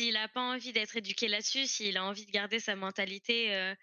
[0.00, 3.74] s'il a pas envie d'être éduqué là-dessus, s'il a envie de garder sa mentalité euh,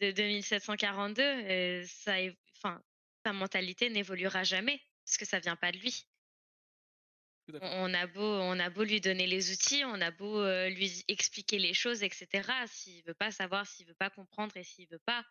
[0.00, 2.14] de 2742, euh, ça,
[2.56, 2.80] enfin,
[3.24, 6.06] sa mentalité n'évoluera jamais parce que ça vient pas de lui.
[7.60, 11.02] On a beau, on a beau lui donner les outils, on a beau euh, lui
[11.08, 12.48] expliquer les choses, etc.
[12.66, 15.24] S'il veut pas savoir, s'il veut pas comprendre et s'il veut pas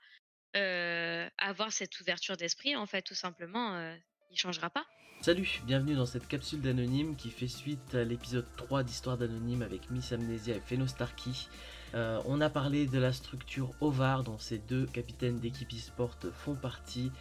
[1.37, 3.95] avoir cette ouverture d'esprit, en fait, tout simplement,
[4.31, 4.87] il changera pas.
[5.21, 9.89] Salut, bienvenue dans cette capsule d'Anonyme qui fait suite à l'épisode 3 d'Histoire d'Anonyme avec
[9.89, 11.49] Miss Amnesia et Phenostarky.
[11.93, 17.11] on a parlé de la structure OVAR dont ces deux capitaines d'équipe e-sport font partie.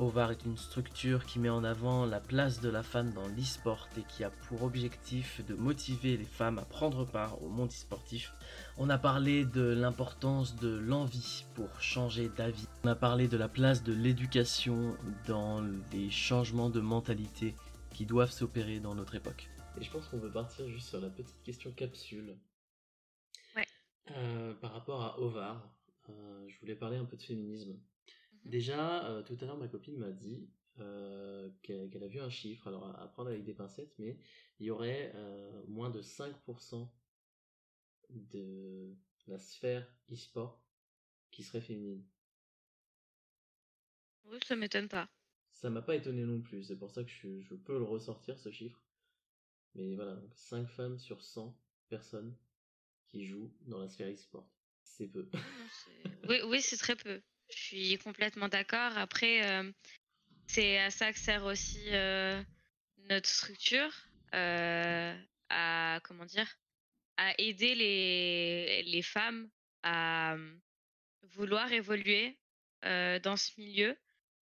[0.00, 3.88] OVAR est une structure qui met en avant la place de la femme dans l'e-sport
[3.96, 8.32] et qui a pour objectif de motiver les femmes à prendre part au monde e-sportif.
[8.76, 12.66] On a parlé de l'importance de l'envie pour changer d'avis.
[12.82, 14.96] On a parlé de la place de l'éducation
[15.28, 15.62] dans
[15.92, 17.54] les changements de mentalité
[17.92, 19.48] qui doivent s'opérer dans notre époque.
[19.80, 22.36] Et je pense qu'on peut partir juste sur la petite question capsule.
[23.54, 23.66] Ouais.
[24.10, 25.68] Euh, par rapport à Ovar,
[26.08, 27.78] euh, je voulais parler un peu de féminisme.
[28.44, 28.50] Mhm.
[28.50, 30.48] Déjà, euh, tout à l'heure, ma copine m'a dit
[30.80, 34.18] euh, qu'elle a vu un chiffre, alors à, prendre avec des pincettes, mais
[34.60, 36.88] il y aurait euh, moins de 5%
[38.10, 38.94] de
[39.26, 40.62] la sphère e-sport
[41.30, 42.04] qui serait féminine.
[44.26, 45.08] Oui, ça m'étonne pas.
[45.50, 48.50] Ça m'a pas étonné non plus, c'est pour ça que je, peux le ressortir ce
[48.50, 48.82] chiffre.
[49.74, 51.56] Mais voilà, 5 femmes sur 100
[51.88, 52.36] personnes
[53.08, 54.48] qui jouent dans la sphère e-sport.
[54.82, 55.28] C'est peu.
[56.28, 57.20] oui, oui c'est très peu.
[57.50, 58.96] Je suis complètement d'accord.
[58.96, 59.70] Après, euh,
[60.46, 62.42] c'est à ça que sert aussi euh,
[63.08, 63.92] notre structure,
[64.34, 65.16] euh,
[65.50, 66.48] à comment dire,
[67.16, 69.48] à aider les, les femmes
[69.82, 70.36] à
[71.34, 72.38] vouloir évoluer
[72.82, 73.96] dans ce milieu,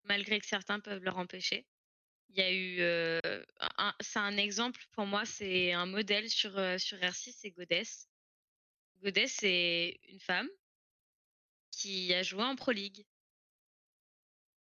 [0.04, 1.66] malgré que certains peuvent leur empêcher.
[2.30, 3.20] Il y a eu,
[4.00, 8.08] c'est un exemple pour moi, c'est un modèle sur sur R6, c'est Godess.
[9.02, 10.48] Godess, c'est une femme
[11.72, 13.04] qui a joué en Pro League.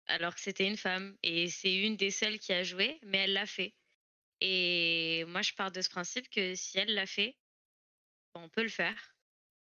[0.07, 1.17] Alors que c'était une femme.
[1.23, 3.73] Et c'est une des seules qui a joué, mais elle l'a fait.
[4.41, 7.37] Et moi, je pars de ce principe que si elle l'a fait,
[8.33, 9.15] on peut le faire.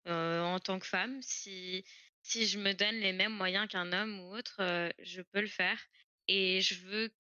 [0.06, 1.84] En tant que femme, si,
[2.22, 4.58] si je me donne les mêmes moyens qu'un homme ou autre,
[5.00, 5.80] je peux le faire.
[6.28, 7.14] Et je veux,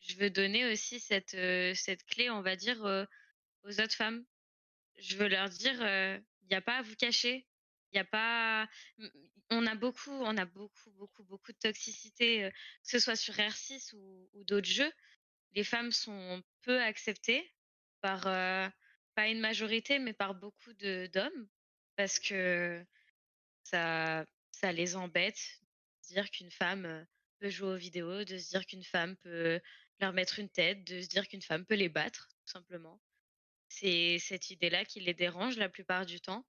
[0.00, 1.36] je veux donner aussi cette,
[1.76, 2.80] cette clé, on va dire,
[3.64, 4.24] aux autres femmes.
[4.96, 5.74] Je veux leur dire,
[6.42, 7.46] il n'y a pas à vous cacher.
[7.92, 8.68] Il a pas,
[9.50, 13.94] on a beaucoup, on a beaucoup, beaucoup, beaucoup de toxicité, que ce soit sur R6
[13.94, 14.92] ou, d'autres jeux.
[15.54, 17.50] Les femmes sont peu acceptées
[18.00, 18.22] par,
[19.14, 21.48] pas une majorité, mais par beaucoup d'hommes,
[21.96, 22.84] parce que
[23.64, 25.60] ça, ça les embête
[26.02, 27.06] de se dire qu'une femme
[27.38, 29.60] peut jouer aux vidéos, de se dire qu'une femme peut
[30.00, 33.00] leur mettre une tête, de se dire qu'une femme peut les battre, tout simplement.
[33.68, 36.46] C'est cette idée-là qui les dérange la plupart du temps.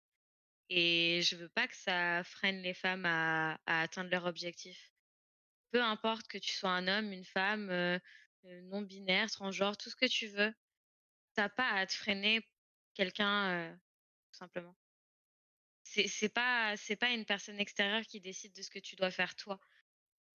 [0.69, 4.91] Et je veux pas que ça freine les femmes à, atteindre leur objectif.
[5.71, 7.97] Peu importe que tu sois un homme, une femme, euh,
[8.45, 10.53] euh, non binaire, transgenre, tout ce que tu veux,
[11.33, 12.47] t'as pas à te freiner
[12.93, 13.75] quelqu'un euh,
[14.31, 14.75] tout simplement.
[15.83, 19.59] C'est pas pas une personne extérieure qui décide de ce que tu dois faire toi.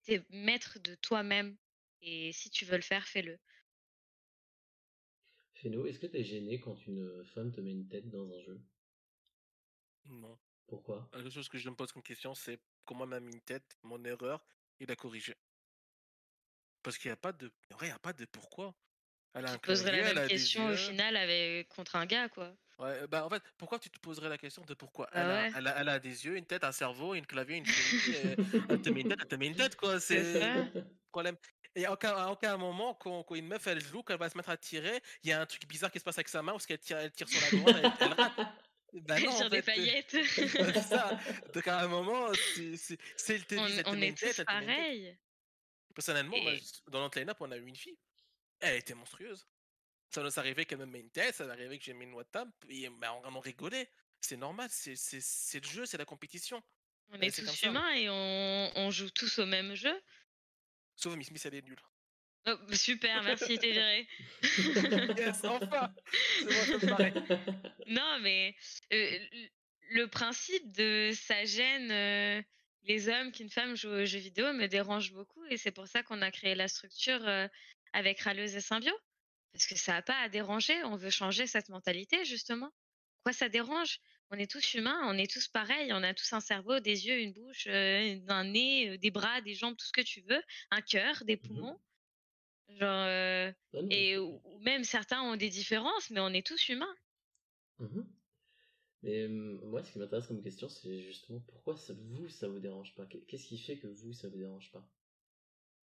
[0.07, 1.57] es maître de toi-même
[2.01, 3.40] et si tu veux le faire, fais-le.
[5.56, 8.41] Fais-nous, est-ce que tu es gêné quand une femme te met une tête dans un
[8.41, 8.61] jeu?
[10.06, 10.38] Non.
[10.68, 11.10] Pourquoi?
[11.14, 14.04] La chose que je me pose comme question, c'est comment m'a mis une tête, mon
[14.06, 14.46] erreur,
[14.80, 15.36] et la corriger.
[16.84, 17.52] Parce qu'il n'y a pas de.
[17.82, 18.76] il n'y a pas de pourquoi.
[19.34, 22.56] Elle a tu poserais la même question au final avec, contre un gars, quoi.
[22.80, 25.09] Ouais, bah en fait, pourquoi tu te poserais la question de pourquoi?
[25.12, 27.58] Ah elle, a, elle, a, elle, a, des yeux, une tête, un cerveau, une clavier,
[27.58, 28.36] une souris,
[28.70, 30.00] elle te met une tête, elle te met une tête, quoi.
[30.00, 30.72] C'est
[31.12, 31.36] problème.
[31.76, 34.30] Et à aucun, à aucun moment, quand, quand, une meuf elle joue, quand elle va
[34.30, 36.42] se mettre à tirer, il y a un truc bizarre qui se passe avec sa
[36.42, 38.40] main parce qu'elle tire, elle tire sur la droite, elle, elle rate.
[38.94, 40.18] Bah non, sur des paillettes.
[40.26, 41.20] c'est ça.
[41.54, 45.18] Donc à un moment, c'est le tennis, on, on est tous pareil.
[45.94, 46.38] Personnellement,
[46.88, 47.98] dans notre line-up, on a eu une fille.
[48.60, 49.48] Elle était monstrueuse.
[50.10, 52.14] Ça nous arrivait qu'elle me met une tête, ça nous arrivait que j'ai mis une
[52.14, 53.92] WhatsApp, et bah, on, on rigolait.
[54.22, 54.94] C'est normal, c'est
[55.53, 56.62] le jeu, c'est la compétition.
[57.12, 60.00] On est, tous humains et on, on, joue tous au même jeu.
[60.96, 61.82] Sauf Miss Miss, elle est nulle.
[62.47, 64.08] Oh, super, merci, t'es viré.
[65.18, 65.94] yes, enfin
[67.88, 68.56] Non, mais
[68.94, 69.20] euh,
[69.91, 72.41] le principe de ça gêne euh,
[72.84, 76.02] les hommes qu'une femme joue aux jeux vidéo me dérange beaucoup et c'est pour ça
[76.02, 77.47] qu'on a créé la structure euh,
[77.94, 78.94] avec Raleuse et Symbio.
[79.52, 82.72] Parce que ça n'a pas à déranger, on veut changer cette mentalité justement.
[83.24, 84.00] Quoi ça dérange?
[84.32, 87.20] On est tous humains, on est tous pareils, on a tous un cerveau, des yeux,
[87.20, 91.24] une bouche, un nez, des bras, des jambes, tout ce que tu veux, un cœur,
[91.26, 91.80] des mmh poumons.
[92.70, 93.52] Genre, euh,
[93.90, 96.96] et ou même certains ont des différences, mais on est tous humains.
[97.80, 98.20] Mmh
[99.04, 102.96] Mais moi, ce qui m'intéresse comme question, c'est justement pourquoi ça, vous, ça vous dérange
[102.96, 103.06] pas?
[103.28, 104.90] Qu'est-ce qui fait que vous, ça vous dérange pas?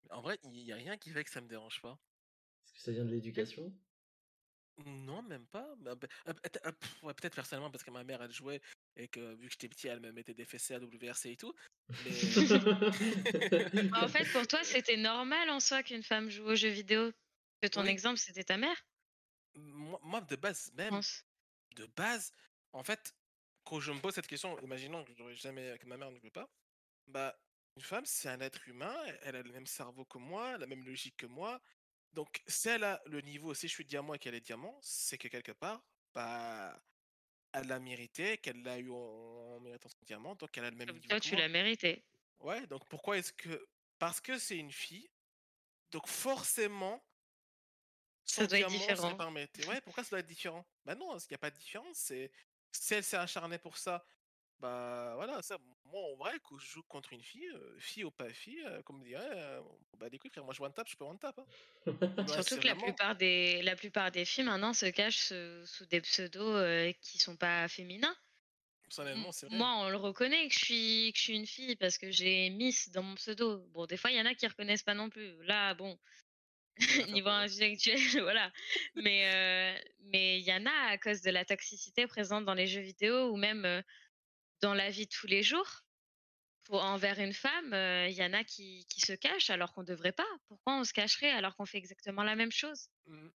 [0.10, 1.98] En vrai, il n'y a rien qui fait que ça me dérange pas.
[2.64, 3.76] Est-ce que ça vient de l'éducation?
[4.86, 5.76] Non, même pas.
[5.78, 6.34] Bah, bah, euh,
[6.66, 8.62] euh, peut-être personnellement parce que ma mère, elle jouait
[8.98, 11.54] et que vu que j'étais petit, elle me mettait des fessées à WRC et tout.
[13.94, 17.12] en fait, pour toi, c'était normal en soi qu'une femme joue aux jeux vidéo.
[17.62, 18.86] Que ton exemple, c'était ta mère
[19.58, 21.02] moi, de base, même,
[21.76, 22.32] de base,
[22.74, 23.16] en fait,
[23.64, 26.50] quand je me pose cette question, imaginons que, jamais, que ma mère ne veut pas,
[27.08, 27.38] bah,
[27.76, 30.86] une femme, c'est un être humain, elle a le même cerveau que moi, la même
[30.86, 31.62] logique que moi.
[32.14, 35.18] Donc, si elle a le niveau, si je suis diamant et qu'elle est diamant, c'est
[35.18, 35.84] que quelque part,
[36.14, 36.82] bah,
[37.60, 40.92] elle l'a mérité, qu'elle l'a eu en, méritant son diamant, donc elle a le même
[40.92, 41.08] niveau.
[41.08, 42.04] Toi, tu l'as mérité.
[42.40, 43.68] Ouais, donc pourquoi est-ce que.
[44.00, 45.10] Parce que c'est une fille,
[45.92, 47.04] donc forcément,
[48.26, 49.18] ça doit être différent.
[49.68, 50.66] Ouais, pourquoi ça doit être différent?
[50.86, 51.98] Bah non, il n'y a pas de différence.
[51.98, 52.32] C'est...
[52.72, 54.06] Si elle s'est acharnée pour ça,
[54.60, 58.30] bah voilà, ça, moi en vrai, quand je joue contre une fille, fille ou pas
[58.30, 59.60] fille, comme dirait,
[60.00, 61.38] bah écoute frère, moi je one tap, je peux one tap.
[61.38, 61.46] Hein.
[62.28, 65.32] Surtout que la plupart des la plupart des filles maintenant se cachent
[65.66, 68.16] sous, des pseudos qui sont pas féminins.
[69.50, 72.50] Moi, on le reconnaît que je suis que je suis une fille parce que j'ai
[72.50, 73.60] Miss dans mon pseudo.
[73.74, 75.44] Bon, des fois, il y en a qui reconnaissent pas non plus.
[75.44, 76.00] Là, bon,
[77.12, 78.52] niveau intellectuel, voilà.
[78.96, 82.82] Mais mais il y en a à cause de la toxicité présente dans les jeux
[82.82, 83.84] vidéo ou même
[84.62, 85.84] dans la vie de tous les jours.
[86.64, 87.74] Pour, envers une femme,
[88.10, 90.28] il y en a qui, qui se cachent alors qu'on ne devrait pas.
[90.48, 92.90] Pourquoi on se cacherait alors qu'on fait exactement la même chose?
[93.06, 93.30] Mmh.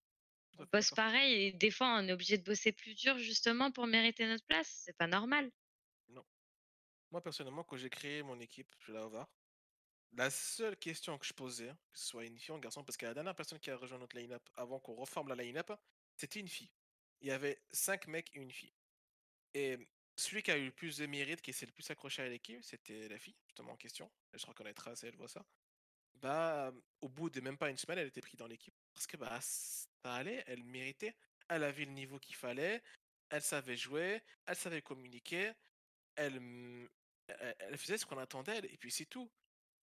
[0.59, 3.87] On bosse pareil et des fois on est obligé de bosser plus dur justement pour
[3.87, 4.83] mériter notre place.
[4.85, 5.51] C'est pas normal.
[6.09, 6.25] Non.
[7.11, 9.29] Moi personnellement, quand j'ai créé mon équipe, je la voir.
[10.15, 12.99] La seule question que je posais, que ce soit une fille ou un garçon, parce
[12.99, 15.73] que la dernière personne qui a rejoint notre line-up avant qu'on reforme la line-up,
[16.19, 16.71] c'était une fille.
[17.23, 18.75] Il y avait cinq mecs et une fille.
[19.55, 19.79] Et
[20.23, 22.63] celui qui a eu le plus de mérite, qui s'est le plus accroché à l'équipe,
[22.65, 24.11] c'était la fille, justement en question.
[24.33, 25.45] Elle se reconnaîtra si elle voit ça.
[26.15, 28.75] Bah, au bout de même pas une semaine, elle était prise dans l'équipe.
[28.95, 31.15] Parce que bah, ça allait, elle méritait.
[31.49, 32.83] Elle avait le niveau qu'il fallait,
[33.31, 35.53] elle savait jouer, elle savait communiquer,
[36.15, 36.41] elle,
[37.59, 39.31] elle faisait ce qu'on attendait, et puis c'est tout.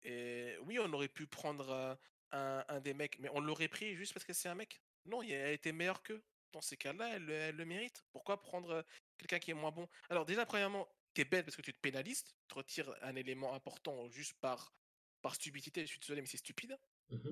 [0.04, 1.98] Et oui, on aurait pu prendre
[2.32, 4.82] un, des mecs, mais on l'aurait pris juste parce que c'est un mec.
[5.06, 6.24] Non, elle était meilleure qu'eux.
[6.52, 8.04] Dans ces cas-là, elle, le mérite.
[8.12, 8.84] Pourquoi prendre
[9.20, 12.24] quelqu'un qui est moins bon Alors déjà, premièrement, t'es bête parce que tu te pénalises,
[12.24, 14.74] tu te retires un élément important juste par,
[15.22, 15.82] par stupidité.
[15.82, 16.78] Je suis désolé, mais c'est stupide.
[17.10, 17.30] Mmh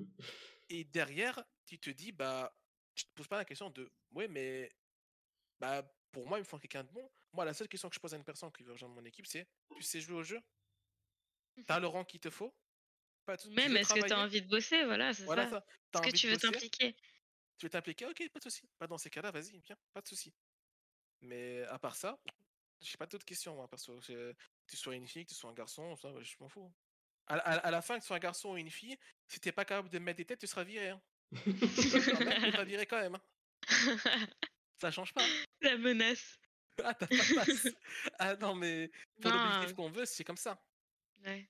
[0.70, 2.54] Et derrière, tu te dis, bah,
[2.94, 4.70] tu te poses pas la question de, ouais, mais
[5.60, 5.82] bah,
[6.12, 7.10] pour moi, il me faut quelqu'un de bon.
[7.32, 9.26] Moi, la seule question que je pose à une personne qui veut rejoindre mon équipe,
[9.26, 10.40] c'est, tu sais jouer au jeu?
[11.66, 12.54] T'as le rang qu'il te faut?
[13.50, 14.84] Même, est-ce que tu as envie de bosser?
[14.84, 15.64] Voilà, c'est ça.
[15.94, 16.96] Est-ce que tu veux t'impliquer?
[17.58, 18.06] Tu veux t'impliquer?
[18.06, 18.68] Ok, pas de souci.
[18.78, 20.32] Pas dans ces cas-là, vas-y, viens, pas de souci.
[21.20, 22.18] Mais à part ça,
[22.80, 23.98] j'ai pas d'autres questions, moi, perso.
[24.06, 24.34] Que
[24.66, 26.72] tu sois une fille, que tu sois un garçon, ça, je m'en fous.
[27.26, 29.90] À, la fin, que tu sois un garçon ou une fille, si t'es pas capable
[29.90, 30.90] de mettre des têtes, tu seras viré.
[30.90, 31.02] Hein.
[31.44, 33.16] tu seras viré quand même.
[33.16, 33.22] Hein.
[34.80, 35.24] Ça change pas.
[35.60, 36.38] La menace.
[36.84, 37.44] Ah, t'as pas
[38.20, 38.88] Ah non, mais
[39.20, 40.62] pour l'objectif qu'on veut, c'est comme ça.
[41.26, 41.44] Ouais.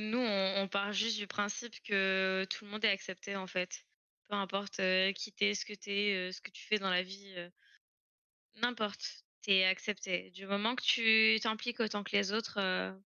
[0.00, 3.86] nous, on, part juste du principe que tout le monde est accepté en fait.
[4.28, 4.80] Peu importe
[5.14, 7.36] qui t'es, ce que t'es, ce que tu fais dans la vie,
[8.56, 10.30] n'importe, t'es accepté.
[10.30, 12.58] Du moment que tu t'impliques autant que les autres,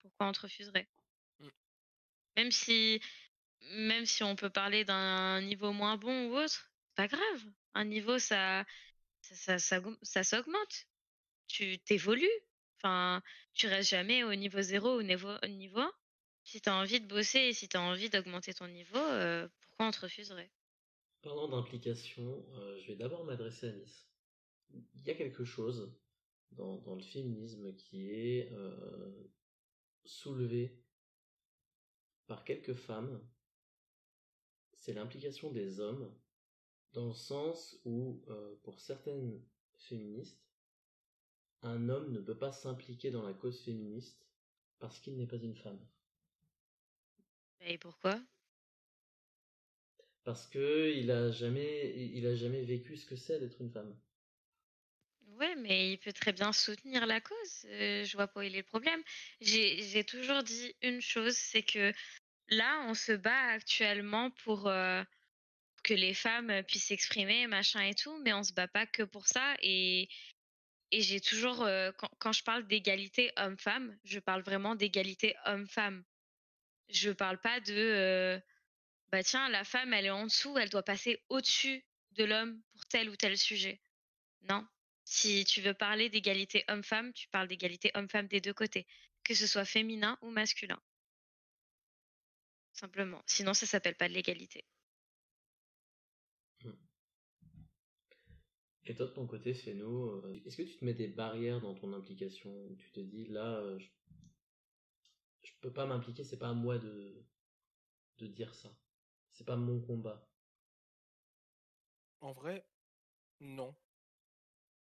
[0.01, 0.87] pourquoi on te refuserait?
[1.39, 1.47] Mmh.
[2.37, 3.01] Même si,
[3.71, 7.45] même si on peut parler d'un niveau moins bon ou autre, pas grave.
[7.73, 8.65] Un niveau, ça,
[9.21, 10.87] ça, ça, ça s'augmente.
[11.47, 12.27] Tu t'évolues.
[12.77, 13.21] Enfin,
[13.53, 15.93] tu restes jamais au niveau 0 ou niveau, niveau 1.
[16.43, 19.47] Si tu as envie de bosser et si tu as envie d'augmenter ton niveau, euh,
[19.61, 20.49] pourquoi on te refuserait?
[21.21, 24.08] Parlant d'implication, euh, je vais d'abord m'adresser à Miss.
[24.73, 25.93] Il y a quelque chose
[26.51, 29.29] dans, le féminisme qui est euh,
[30.03, 30.77] soulevé
[32.27, 33.21] par quelques femmes.
[34.73, 36.13] C'est l'implication des hommes
[36.93, 38.23] dans le sens où,
[38.63, 39.41] pour certaines
[39.77, 40.41] féministes,
[41.61, 44.25] un homme ne peut pas s'impliquer dans la cause féministe
[44.79, 45.79] parce qu'il n'est pas une femme.
[47.61, 48.21] Et pourquoi?
[50.23, 53.95] Parce que il a jamais, il a jamais vécu ce que c'est d'être une femme.
[55.37, 57.65] Ouais, mais il peut très bien soutenir la cause.
[57.65, 59.01] Euh, je vois pas où il est le problème.
[59.41, 61.93] J'ai toujours dit une chose, c'est que
[62.49, 65.03] là, on se bat actuellement pour euh,
[65.83, 69.27] que les femmes puissent s'exprimer, machin et tout, mais on se bat pas que pour
[69.27, 69.55] ça.
[69.61, 70.09] Et
[70.91, 71.67] et j'ai toujours,
[72.17, 76.03] quand, je parle d'égalité homme-femme, je parle vraiment d'égalité homme-femme.
[76.89, 78.41] Je parle pas de,
[79.11, 82.85] bah tiens, la femme, elle est en dessous, elle doit passer au-dessus de l'homme pour
[82.87, 83.79] tel ou tel sujet.
[84.49, 84.65] Non,
[85.11, 88.85] Si tu veux parler d'égalité homme-femme, tu parles d'égalité homme-femme des deux côtés,
[89.23, 90.79] que ce soit féminin ou masculin.
[92.73, 93.23] Simplement.
[93.25, 94.63] Sinon, ça s'appelle pas de l'égalité.
[96.63, 96.75] Hmm.
[98.85, 101.73] Et toi, de ton côté, nous, euh, est-ce que tu te mets des barrières dans
[101.73, 103.87] ton implication Tu te dis, là, euh, je,
[105.41, 107.25] je peux pas m'impliquer, c'est pas à moi de,
[108.19, 108.71] de dire ça.
[109.31, 110.29] C'est pas mon combat.
[112.21, 112.63] En vrai,
[113.39, 113.75] non.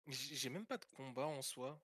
[0.07, 1.81] J'ai même pas de combat en soi.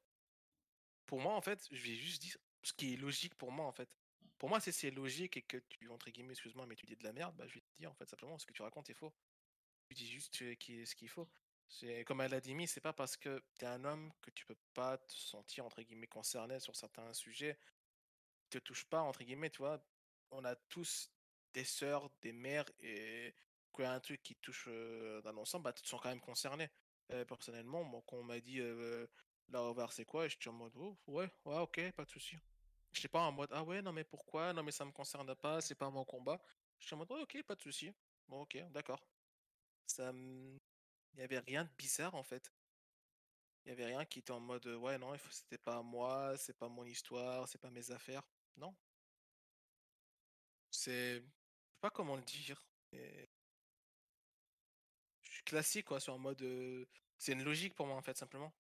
[1.07, 3.73] Pour moi, en fait, je vais juste dire ce qui est logique pour moi, en
[3.73, 3.97] fait.
[4.39, 7.05] Pour moi, si c'est logique et que tu, entre guillemets, excuse-moi, mais tu dis de
[7.05, 8.95] la merde, bah, je vais te dire, en fait, simplement, ce que tu racontes est
[8.95, 9.13] faux.
[9.89, 11.29] Tu dis juste ce qu'il faut.
[12.07, 14.57] Comme elle a dit, c'est pas parce que tu es un homme que tu peux
[14.75, 17.59] pas te sentir, entre guillemets, concerné sur certains sujets.
[18.51, 19.85] Te touche pas, entre guillemets, tu vois.
[20.31, 21.11] On a tous
[21.55, 23.35] des sœurs, des mères, et
[23.75, 26.21] qu'il y a un truc qui touche dans l'ensemble, bah, tu te sens quand même
[26.21, 26.71] concerné.
[27.29, 28.61] Personnellement, moi, quand on m'a dit
[29.49, 32.37] la revoir c'est quoi, je suis en mode oh, ouais, ouais, ok, pas de souci.
[32.93, 35.35] Je sais pas en mode ah ouais, non mais pourquoi, non mais ça me concerne
[35.35, 36.41] pas, c'est pas mon combat.
[36.79, 37.93] Je suis en mode ouais, ok, pas de souci.
[38.29, 39.01] Bon, ok, d'accord.
[39.87, 42.53] Ça, il y avait rien de bizarre en fait.
[43.65, 46.69] Il y avait rien qui était en mode ouais, non, c'était pas moi, c'est pas
[46.69, 48.23] mon histoire, c'est pas mes affaires.
[48.57, 48.75] Non.
[50.71, 52.61] C'est, je sais pas comment le dire
[55.45, 56.43] classique, quoi, sur un mode.
[57.19, 58.53] C'est une logique pour moi, en fait, simplement.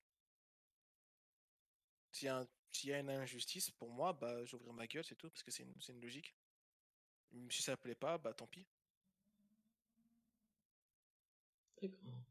[2.12, 5.42] S'il y, y, a une injustice, pour moi, bah, j'ouvrirai ma gueule, c'est tout, parce
[5.42, 6.34] que c'est une, logique.
[7.50, 8.66] Si ça plaît pas, bah tant pis.
[11.80, 12.22] D'accord.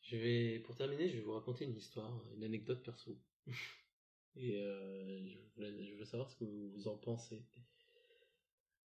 [0.00, 3.18] Je vais, pour terminer, je vais vous raconter une histoire, une anecdote perso.
[4.36, 7.44] Et je, veux, savoir ce que vous en pensez.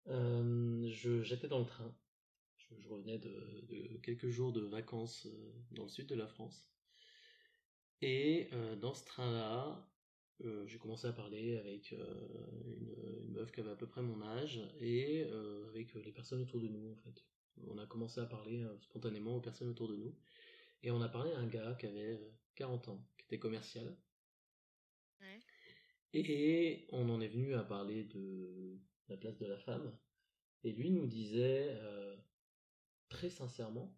[0.07, 0.89] Euh,
[1.23, 1.95] j'étais dans le train
[2.77, 6.69] je, revenais de, quelques jours de vacances euh, dans le sud de la France.
[8.01, 9.89] Et euh, dans ce train-là,
[10.45, 14.61] euh, j'ai commencé à parler avec une, meuf qui avait à peu près mon âge
[14.81, 15.25] et
[15.71, 17.25] avec les personnes autour de nous en fait.
[17.67, 20.15] On a commencé à parler spontanément aux personnes autour de nous
[20.83, 22.21] et on a parlé à un gars qui avait
[22.55, 23.97] 40 ans, qui était commercial.
[26.15, 29.93] Et on en est venu à parler de la place de la femme.
[30.65, 31.77] Et lui nous disait,
[33.09, 33.95] très sincèrement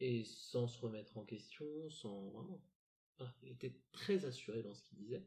[0.00, 2.62] et sans se remettre en question, sans vraiment.
[3.42, 5.22] il était très assuré dans ce qu'il disait,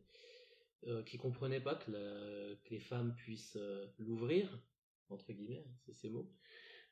[0.88, 4.62] euh, qui comprenait pas que, les femmes puissent euh, l'ouvrir
[5.10, 6.32] entre guillemets, hein, c'est ces mots,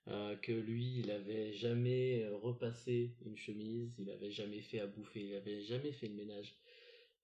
[0.08, 5.26] euh, que lui, il avait jamais repassé une chemise, il avait jamais fait à bouffer,
[5.26, 6.58] il avait jamais fait le ménage.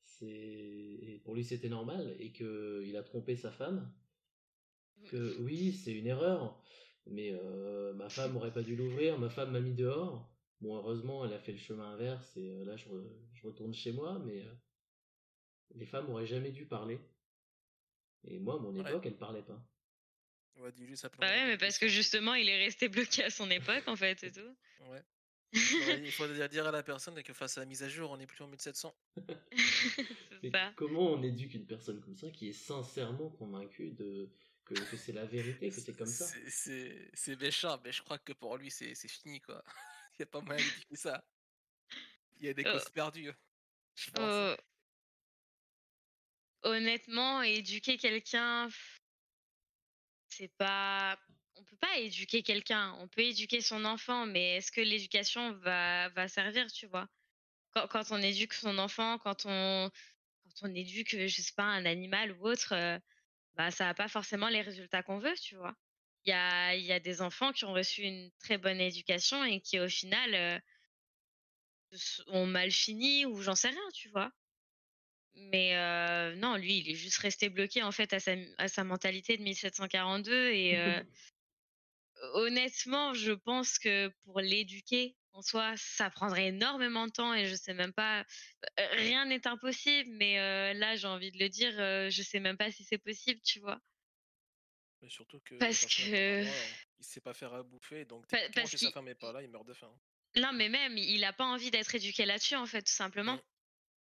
[0.04, 3.92] C'est pour lui c'était normal et que il a trompé sa femme.
[5.06, 6.62] Que oui, c'est une erreur,
[7.08, 10.30] mais euh, ma femme aurait pas dû l'ouvrir, ma femme m'a mis dehors.
[10.62, 12.88] Bon, heureusement, elle a fait le chemin inverse et euh, là, je,
[13.46, 14.54] retourne chez moi, mais euh,
[15.76, 17.00] les femmes auraient jamais dû parler.
[18.26, 19.62] Et moi, à mon époque, elles parlaient pas.
[20.56, 23.50] Ouais, dis ça bah ouais, mais parce que justement, il est resté bloqué à son
[23.50, 24.56] époque, en fait, et tout.
[24.90, 25.04] Ouais.
[26.04, 28.26] il faut dire à la personne que face à la mise à jour, on est
[28.26, 28.96] plus en 1700.
[30.76, 34.30] Comment on éduque une personne comme ça qui est sincèrement convaincue de,
[34.66, 36.26] que, c'est la vérité, que c'est comme ça.
[36.48, 39.64] C'est méchant, mais je crois que pour lui, c'est fini, quoi.
[40.14, 41.24] Il n'y a pas moyen de ça.
[42.40, 43.32] Il y a des causes perdues,
[43.96, 44.58] je pense.
[46.64, 48.70] honnêtement, éduquer quelqu'un,
[50.30, 51.18] c'est pas.
[51.56, 52.94] On peut pas éduquer quelqu'un.
[53.00, 57.08] On peut éduquer son enfant, mais est-ce que l'éducation va, va servir, tu vois?
[57.72, 59.90] Quand, quand, on éduque son enfant, quand on,
[60.44, 63.00] quand on éduque, je sais pas, un animal ou autre,
[63.56, 65.76] bah, ça n'a pas forcément les résultats qu'on veut, tu vois.
[66.26, 69.60] Il y a, y a des enfants qui ont reçu une très bonne éducation et
[69.60, 70.62] qui, au final,
[72.28, 74.32] ont mal fini ou j'en sais rien, tu vois.
[75.36, 75.76] Mais
[76.36, 79.44] non, lui, il est juste resté bloqué en fait à sa, à sa mentalité de
[79.44, 80.78] 1742 et
[82.34, 87.56] honnêtement, je pense que pour l'éduquer en soi, ça prendrait énormément de temps et je
[87.56, 88.26] sais même pas.
[88.78, 92.84] Rien n'est impossible, mais là, j'ai envie de le dire, je sais même pas si
[92.84, 93.80] c'est possible, tu vois?
[95.02, 95.56] Mais surtout que.
[95.56, 96.44] Parce que.
[96.44, 99.50] il sait pas faire à bouffer, donc parce que sa femme est pas là, il
[99.50, 99.94] meurt de faim.
[100.36, 103.36] Non, mais même, il a pas envie d'être éduqué là-dessus, en fait, tout simplement.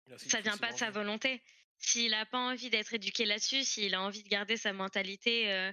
[0.07, 0.19] Mmh.
[0.19, 1.43] Ça vient pas de sa volonté.
[1.79, 5.73] S'il a pas envie d'être éduqué là-dessus, s'il a envie de garder sa mentalité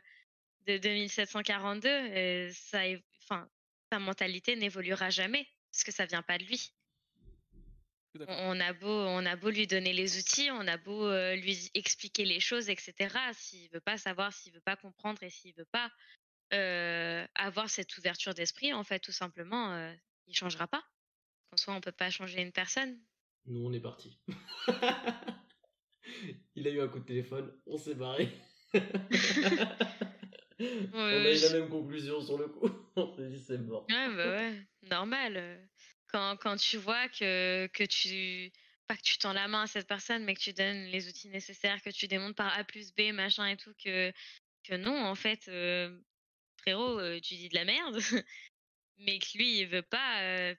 [0.66, 2.82] de 2742, ça,
[3.24, 3.50] enfin,
[3.92, 6.72] sa mentalité n'évoluera jamais parce que ça vient pas de lui.
[8.28, 12.26] On a beau, on a beau lui donner les outils, on a beau lui expliquer
[12.26, 13.16] les choses, etc.
[13.34, 15.90] S'il veut pas savoir, s'il veut pas comprendre et s'il veut pas
[17.36, 19.94] avoir cette ouverture d'esprit, en fait, tout simplement,
[20.28, 20.84] il changera pas.
[21.50, 23.00] qu'en soi, on peut pas changer une personne.
[23.46, 24.20] Nous, on est parti.
[26.56, 28.30] Il a eu un coup de téléphone, on s'est barré.
[30.94, 32.70] on a eu la même conclusion sur le coup.
[32.96, 33.86] on s'est dit c'est mort.
[33.90, 35.68] Ouais, bah ouais, normal.
[36.08, 38.52] Quand, quand tu vois que, que tu.
[38.88, 41.30] Pas que tu tends la main à cette personne, mais que tu donnes les outils
[41.30, 44.12] nécessaires, que tu démontres par A plus B, machin et tout, que,
[44.64, 45.98] que non, en fait, euh,
[46.58, 48.00] frérot, euh, tu dis de la merde.
[48.98, 50.54] mais que lui, il veut pas.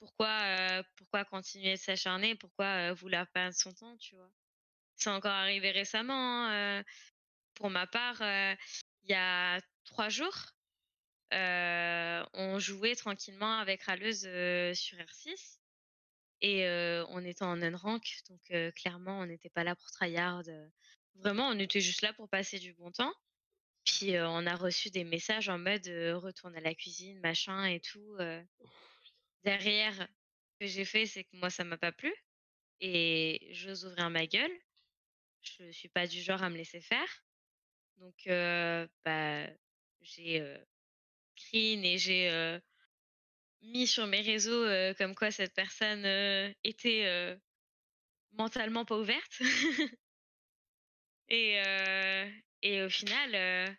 [0.00, 4.30] pourquoi, pourquoi continuer de s'acharner Pourquoi vouloir perdre son temps, tu vois
[4.96, 6.48] C'est encore arrivé récemment.
[6.48, 6.82] Hein,
[7.54, 8.20] pour ma part,
[9.02, 10.52] il y a trois jours,
[11.30, 14.22] on jouait tranquillement avec Raleuse
[14.74, 15.58] sur R6
[16.40, 16.66] et
[17.08, 20.42] on était en unrank, donc clairement on n'était pas là pour tryhard.
[21.14, 23.14] vraiment, on était juste là pour passer du bon temps.
[23.84, 25.86] Puis on a reçu des messages en mode
[26.22, 28.16] retourne à la cuisine, machin et tout.
[29.44, 32.14] Derrière, ce que j'ai fait, c'est que moi ça m'a pas plu
[32.80, 34.52] et j'ose ouvrir ma gueule.
[35.42, 37.24] Je suis pas du genre à me laisser faire.
[38.02, 38.26] Donc
[39.04, 39.46] bah
[40.00, 40.44] j'ai
[41.36, 42.60] screen et j'ai
[43.62, 44.66] mis sur mes réseaux
[44.98, 46.04] comme quoi cette personne
[46.64, 47.38] était
[48.32, 49.40] mentalement pas ouverte.
[51.28, 51.62] et,
[52.62, 53.76] et au final,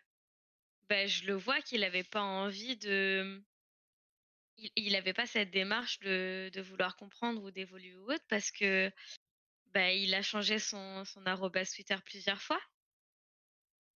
[0.88, 3.42] bah, je le vois qu'il n'avait pas envie de.
[4.76, 8.90] Il n'avait pas cette démarche de, de, vouloir comprendre ou d'évoluer ou autre parce que
[9.72, 11.26] bah, il a changé son, son
[11.74, 12.60] Twitter plusieurs fois.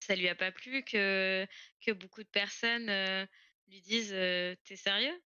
[0.06, 1.46] Ça lui a pas plu que,
[1.84, 2.90] que beaucoup de personnes
[3.68, 4.10] lui disent
[4.64, 5.22] T'es sérieux?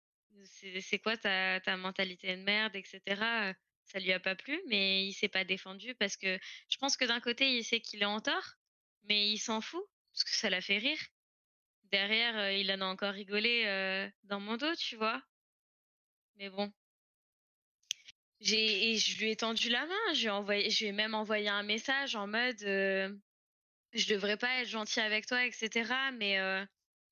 [0.45, 3.53] C'est quoi ta, ta mentalité de merde, etc
[3.87, 6.37] ça lui a pas plu, mais il s'est pas défendu parce que
[6.69, 8.55] je pense que d'un côté, il sait qu'il est en tort,
[9.03, 10.99] mais il s'en fout parce que ça l'a fait rire.
[11.85, 15.21] Derrière, il en a encore rigolé dans mon dos, tu vois.
[16.35, 16.71] Mais bon.
[18.39, 22.15] J'ai, je lui ai tendu la main, je lui ai, envoyé, même envoyé un message
[22.15, 22.61] en mode
[23.97, 25.91] je devrais pas être gentil avec toi, etc.
[26.13, 26.37] Mais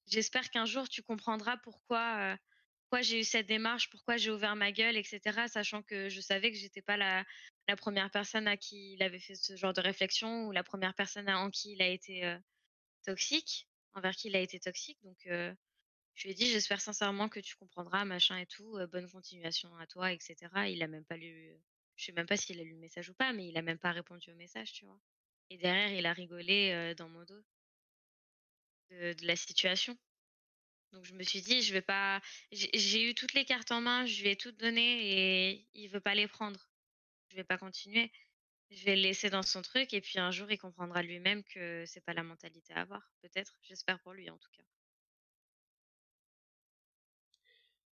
[0.08, 2.38] j'espère qu'un jour tu comprendras pourquoi
[2.86, 5.48] pourquoi j'ai eu cette démarche, pourquoi j'ai ouvert ma gueule, etc.
[5.48, 7.26] Sachant que je savais que j'étais pas la,
[7.78, 11.28] première personne à qui il avait fait ce genre de réflexion ou la première personne
[11.28, 12.38] en qui il a été euh,
[13.04, 15.00] toxique, envers qui il a été toxique.
[15.04, 15.52] Donc, euh,
[16.14, 18.78] je lui ai dit, j'espère sincèrement que tu comprendras, machin et tout.
[18.78, 20.36] Euh, bonne continuation à toi, etc.
[20.70, 21.58] Il a même pas lu,
[21.96, 23.80] je sais même pas s'il a lu le message ou pas, mais il a même
[23.80, 25.00] pas répondu au message, tu vois.
[25.50, 27.44] Et derrière, il a rigolé dans mon dos
[28.92, 29.98] de la situation.
[30.92, 32.22] Donc je me suis dit, je vais pas.
[32.52, 36.00] J'ai eu toutes les cartes en main, je lui ai toutes données et il veut
[36.00, 36.70] pas les prendre.
[37.30, 38.12] Je vais pas continuer.
[38.72, 41.84] Je vais le laisser dans son truc et puis un jour il comprendra lui-même que
[41.86, 43.12] c'est pas la mentalité à avoir.
[43.22, 44.64] Peut-être, j'espère pour lui en tout cas.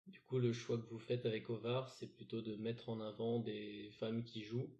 [0.06, 3.38] Du coup, le choix que vous faites avec Ovar, c'est plutôt de mettre en avant
[3.38, 4.70] des femmes qui jouent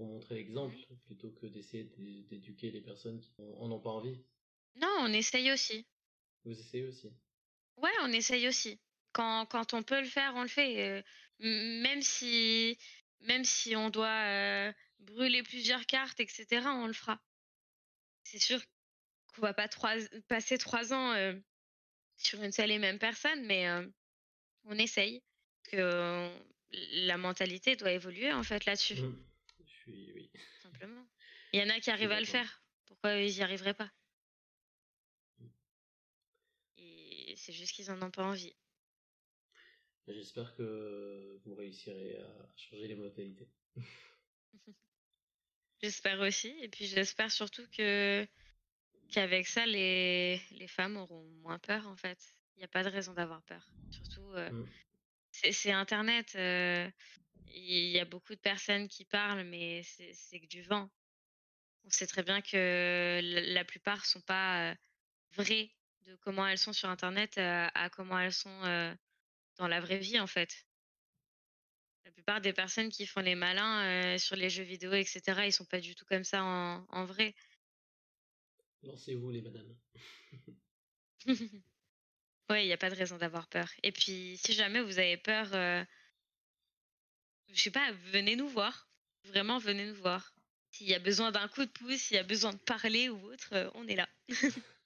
[0.00, 1.84] pour montrer l'exemple, plutôt que d'essayer
[2.30, 4.18] d'éduquer les personnes qui en ont pas envie.
[4.76, 5.86] Non, on essaye aussi.
[6.42, 7.12] Vous essayez aussi
[7.76, 8.80] Ouais, on essaye aussi.
[9.12, 11.04] Quand, quand on peut le faire, on le fait.
[11.38, 12.78] même si
[13.20, 17.20] même si on doit brûler plusieurs cartes, etc., on le fera.
[18.24, 18.58] C'est sûr
[19.34, 19.68] qu'on va pas
[20.28, 21.14] passer trois ans
[22.16, 23.68] sur une seule et même personne, mais
[24.64, 25.22] on essaye.
[25.64, 26.30] Que
[26.70, 29.02] la mentalité doit évoluer en fait là-dessus.
[29.02, 29.29] Mmh.
[29.86, 30.30] Oui.
[30.62, 31.06] Simplement.
[31.52, 32.62] Il y en a qui arrivent à le faire.
[32.86, 33.90] Pourquoi ils n'y arriveraient pas?
[37.36, 38.54] C'est juste qu'ils en ont pas envie.
[40.06, 43.48] J'espère que vous réussirez à changer les modalités.
[45.82, 48.26] j'espère aussi, et puis j'espère surtout que
[49.10, 52.18] qu'avec ça, les, les femmes auront moins peur en fait.
[52.56, 53.72] Il n'y a pas de raison d'avoir peur.
[53.90, 54.68] Surtout, euh, mmh.
[55.32, 56.32] c'est Internet.
[56.34, 56.90] Euh,
[57.54, 60.90] il y a beaucoup de personnes qui parlent, mais c'est que du vent.
[61.84, 64.74] On sait très bien que la, plupart sont pas euh,
[65.32, 65.70] vraies
[66.06, 68.96] de comment elles sont sur Internet à, comment elles sont
[69.56, 70.66] dans la vraie vie, en fait.
[72.04, 75.64] La plupart des personnes qui font les malins sur les jeux vidéo, etc., ils sont
[75.64, 77.34] pas du tout comme ça en, vrai.
[78.82, 79.76] Lancez-vous, les madames.
[82.50, 83.70] ouais, il n'y a pas de raison d'avoir peur.
[83.82, 85.48] Et puis, si jamais vous avez peur,
[87.52, 88.88] je sais pas, venez nous voir.
[89.24, 90.34] Vraiment, venez nous voir.
[90.70, 93.18] S'il y a besoin d'un coup de pouce, s'il y a besoin de parler ou
[93.32, 94.08] autre, on est là.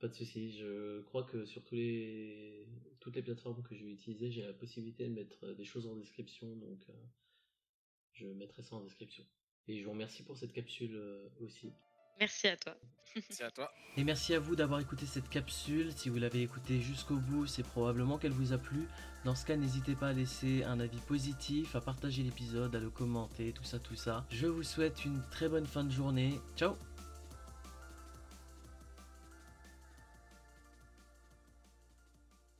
[0.00, 0.52] Pas de souci.
[0.52, 2.66] Je crois que sur tous les...
[3.00, 5.86] toutes les plateformes que je vais utiliser, j'ai la possibilité de mettre euh, des choses
[5.86, 6.92] en description, donc euh,
[8.12, 9.24] je mettrai ça en description.
[9.66, 11.72] Et je vous remercie pour cette capsule euh, aussi.
[12.20, 12.74] Merci à toi.
[13.14, 13.70] Merci à toi.
[13.96, 15.92] Et merci à vous d'avoir écouté cette capsule.
[15.94, 18.88] Si vous l'avez écoutée jusqu'au bout, c'est probablement qu'elle vous a plu.
[19.24, 22.90] Dans ce cas, n'hésitez pas à laisser un avis positif, à partager l'épisode, à le
[22.90, 24.26] commenter, tout ça, tout ça.
[24.30, 26.40] Je vous souhaite une très bonne fin de journée.
[26.56, 26.76] Ciao